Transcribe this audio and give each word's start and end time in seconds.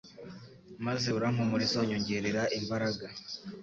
maze 0.85 1.07
urampumuriza 1.17 1.75
unyongerera 1.83 2.43
imbaraga 2.59 3.05